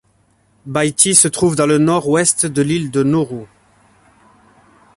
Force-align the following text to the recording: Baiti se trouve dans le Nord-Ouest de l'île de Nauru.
Baiti 0.65 1.13
se 1.13 1.27
trouve 1.27 1.55
dans 1.55 1.67
le 1.67 1.77
Nord-Ouest 1.77 2.47
de 2.47 2.63
l'île 2.63 2.89
de 2.89 3.03
Nauru. 3.03 3.45